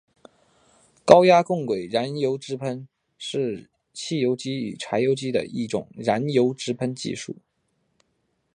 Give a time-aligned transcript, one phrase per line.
[1.05, 2.87] 高压共轨燃油直喷
[3.19, 7.35] 是汽油机与柴油机的一种燃油直喷技术。